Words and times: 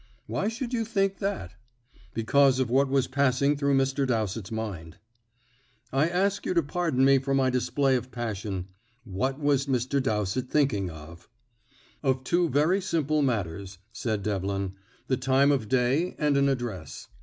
"Why 0.25 0.47
should 0.47 0.73
you 0.73 0.83
think 0.83 1.19
that?" 1.19 1.53
"Because 2.15 2.59
of 2.59 2.71
what 2.71 2.89
was 2.89 3.05
passing 3.05 3.55
through 3.55 3.75
Mr. 3.77 4.07
Dowsett's 4.07 4.49
mind." 4.51 4.97
"I 5.93 6.09
ask 6.09 6.43
you 6.43 6.55
to 6.55 6.63
pardon 6.63 7.05
me 7.05 7.19
for 7.19 7.35
my 7.35 7.51
display 7.51 7.95
of 7.95 8.09
passion. 8.09 8.69
What 9.03 9.39
was 9.39 9.67
Mr. 9.67 10.01
Dowsett 10.01 10.49
thinking 10.49 10.89
of?" 10.89 11.29
"Of 12.01 12.23
two 12.23 12.49
very 12.49 12.81
simple 12.81 13.21
matters," 13.21 13.77
said 13.93 14.23
Devlin; 14.23 14.73
"the 15.05 15.17
time 15.17 15.51
of 15.51 15.69
day 15.69 16.15
and 16.17 16.35
an 16.35 16.49
address. 16.49 17.07